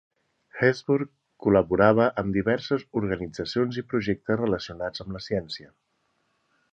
[0.59, 1.11] Hesburgh
[1.45, 5.71] col·laborava amb diverses organitzacions i projectes relacionats amb la ciència.